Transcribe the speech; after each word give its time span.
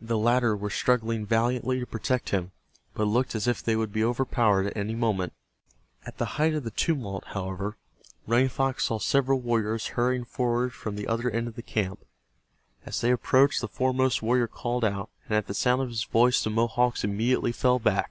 The 0.00 0.18
latter 0.18 0.56
were 0.56 0.68
struggling 0.68 1.24
valiantly 1.24 1.78
to 1.78 1.86
protect 1.86 2.30
him, 2.30 2.50
but 2.92 3.04
it 3.04 3.14
looked 3.14 3.36
as 3.36 3.46
if 3.46 3.62
they 3.62 3.76
would 3.76 3.92
be 3.92 4.02
overpowered 4.02 4.66
at 4.66 4.76
any 4.76 4.96
moment. 4.96 5.32
At 6.04 6.18
the 6.18 6.24
height 6.40 6.54
of 6.54 6.64
the 6.64 6.72
tumult, 6.72 7.22
however, 7.28 7.76
Running 8.26 8.48
Fox 8.48 8.86
saw 8.86 8.98
several 8.98 9.38
warriors 9.38 9.86
hurrying 9.86 10.24
forward 10.24 10.72
from 10.72 10.96
the 10.96 11.06
other 11.06 11.30
end 11.30 11.46
of 11.46 11.54
the 11.54 11.62
camp. 11.62 12.04
As 12.84 13.00
they 13.00 13.12
approached, 13.12 13.60
the 13.60 13.68
foremost 13.68 14.22
warrior 14.22 14.48
called 14.48 14.84
out, 14.84 15.08
and 15.28 15.36
at 15.36 15.46
the 15.46 15.54
sound 15.54 15.82
of 15.82 15.88
his 15.90 16.02
voice 16.02 16.42
the 16.42 16.50
Mohawks 16.50 17.04
immediately 17.04 17.52
fell 17.52 17.78
back. 17.78 18.10